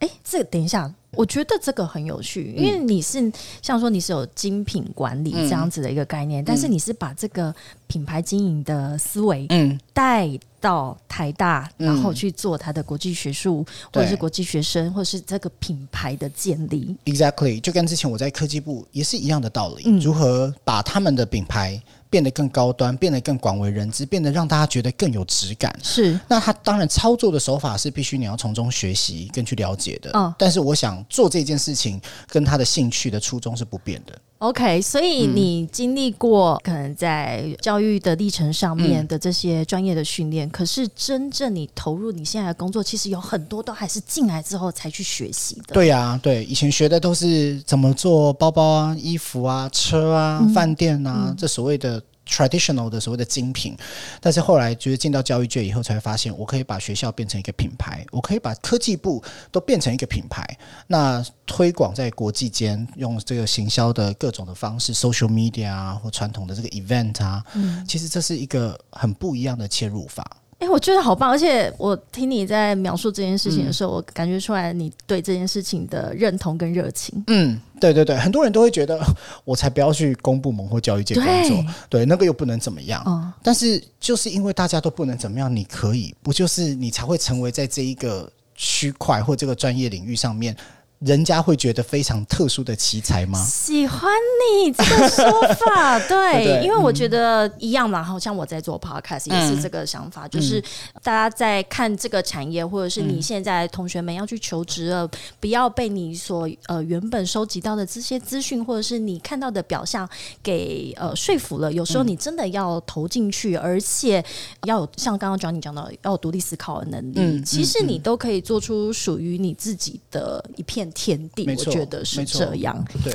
[0.00, 3.32] 哎，这个等一下，我觉得这个很有趣，因为你是
[3.62, 7.54] 像说你是有精品管理这样子的一个概念，但是你是把这个
[7.86, 10.28] 品牌经营的思维嗯，带
[10.58, 16.96] 到台大，嗯然后去做它的国际学术，或者是国际学生，或者是这个品牌的建立。
[17.04, 19.82] Exactly，就跟之前我在科技部也是一样的道理。
[19.86, 20.00] 嗯。
[20.00, 21.80] 如何把他们的品牌
[22.10, 25.74] 变得更高端，变得更广为人知，变得让大家觉得更有质感。
[25.82, 30.10] 是那他当然操作的手法是必须你要从中学习跟去了解的。
[30.14, 34.18] 嗯但是我想做这件事情跟他的兴趣的初衷是不变的。
[34.40, 35.36] OK，所以嗯。
[35.36, 38.80] 你经历过可能在教育的历程上嗯。
[38.80, 45.74] 面的这些专业的训练，可是真正你投入你现在的工作，其实有很多都还是进来之后才去学习的。
[45.74, 53.76] 对呀、对，以前学的都是怎么做包包啊、衣服啊、车啊、饭店啊，这所谓的 traditional 的所谓的精品。
[54.20, 60.46] 但是后来就是进到教育界以后，才发现我可以把学校变成一个品牌，我可以把科技部都变成一个品牌。
[60.86, 70.24] 那推广在国际间，用这个行销的各种的方式，social media 啊，或传统的这个 event 啊，嗯其实这是一个很不一样的切入法。
[70.60, 77.24] 哎、我觉得好棒，而且我听你在描述这件事情的时候，我感觉出来你对这件事情的认同跟热情。
[77.28, 79.00] 嗯，对对对，很多人都会觉得
[79.44, 83.02] 我才不要去公部门或教育界工作，对，那个又不能怎么样。
[83.06, 90.54] 嗯，但是就是因为大家都不能怎么样，你可以，不就是你才会成为在这一个区块或这个专业领域上面，
[91.00, 93.42] 人家会觉得非常特殊的奇才吗？
[93.42, 94.10] 喜欢
[94.54, 95.24] 你这个说
[95.54, 100.62] 法， 对，因为我觉得一样嘛，好像我在做 podcast 也是这个想法，就是
[101.02, 110.06] 大家在看这个产业，或者是你现在同学们要去求职了，不要被你所呃原本收集到的这些资讯，或者是你看到的表象
[110.42, 111.72] 给呃说服了。
[111.72, 114.22] 有时候你真的要投进去，而且
[114.64, 117.20] 要有像刚刚 Johnny 讲到，要有独立思考的能力。
[117.20, 122.84] 嗯其实你都可以做出属于你自己的一片天地，我觉得是这样。
[123.04, 123.14] 对，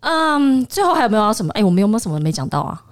[0.00, 1.52] 嗯，最后还有没有要什么？
[1.52, 2.82] 哎、我们有没有什么没讲到啊？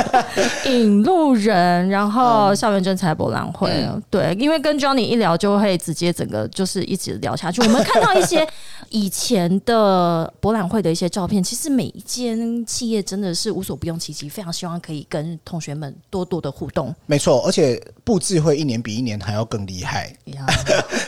[0.66, 3.70] 引路人，然后校园征才博览会，
[4.10, 7.62] 对，因为跟 Johnny 一聊就会直接整个就是一直聊下去。
[7.62, 8.46] 我们看到一些
[8.90, 16.94] 以前的博览会的一些照片，其实每一间企业真的是无所不用其极，非常希望可以跟同学们多多的互动。
[17.06, 20.44] 没错，而且布置会一年比一年还要更厉害，呀，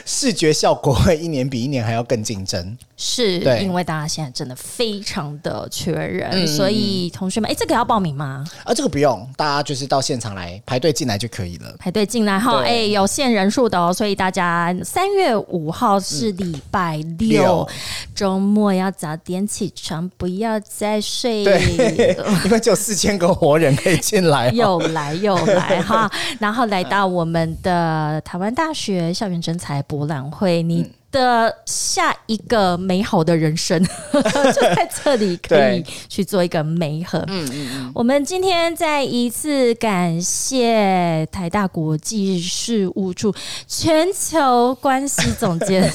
[0.06, 2.76] 视觉效果会一年比一年还要更竞争。
[2.96, 8.44] 是对因为大家现在真的非常的缺人，所以同学们，哎，这个要报名吗？
[8.64, 11.74] 啊，这个不用，大家就是到现场来排队进来就可以了。
[11.78, 17.68] 排队进来哈，对哎，有限人数的哦，所以大家三月五号是礼拜六六，
[18.14, 21.44] 周末要早点起床，不要再睡。
[21.44, 24.52] 对， 因为只有四千个活人可以进来、哦。
[24.52, 33.80] 又来又来哈， 然后来到我们的台湾大学校园征才博览会，你的下一个美好的人生
[34.12, 37.18] 就在这里可以去做一个美合。
[37.28, 43.32] 嗯嗯嗯，我们今天再一次感谢台大国际事务处
[43.68, 45.88] 全球关系总监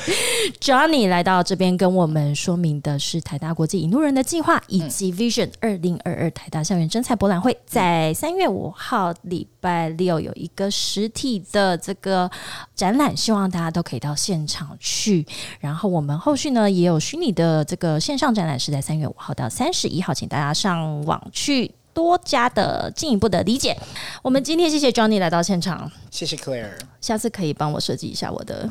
[0.60, 12.30] Johnny 来到这边跟我们说明的是台大国际引路人的计划，以及 Vision 二零二二台大校园征才博览会，在三月五号礼拜六有一个实体的这个
[12.74, 15.26] 展览，希望大家都可以到现场去。
[15.58, 21.74] 然后我们后续呢也有虚拟的这个线上展览，是在三月五号到三十一号，请大家上网去。
[21.94, 23.78] 多加的进一步的理解，
[24.20, 28.68] 我们今天谢谢 Johnny 来到现场，谢谢 Claire，下次可以帮我设计一下我的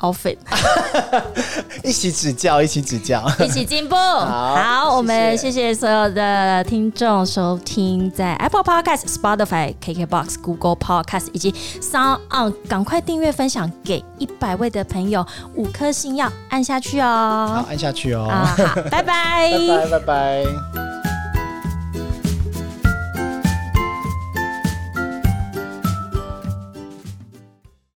[0.00, 0.36] outfit。
[1.82, 3.22] 一起指教，一起指教。
[3.40, 3.94] 一起进步。
[3.96, 17.04] 好，我们谢谢所有的听众收听，在 Apple Podcast、Spotify、KKBox、Google Podcast 以及 Sound On，赶快订阅分享给一百位的朋友，五颗星要按下去哦
[17.54, 17.64] 好，哦。
[17.68, 18.28] 按下去哦。
[18.30, 20.91] 啊，好，拜拜 拜拜，拜拜。